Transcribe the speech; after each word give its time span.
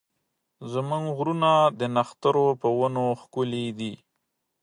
زموږ 0.71 1.05
غرونه 1.17 1.51
د 1.79 1.81
نښترو 1.95 2.47
په 2.61 2.67
ونو 2.77 3.03
ښکلي 3.21 3.65
دي. 3.79 3.93